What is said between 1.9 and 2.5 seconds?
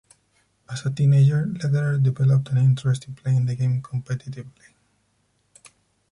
developed